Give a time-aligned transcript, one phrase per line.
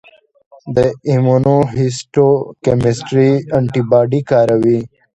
[0.75, 4.79] د ایمونوهیسټوکیمسټري انټي باډي کاروي.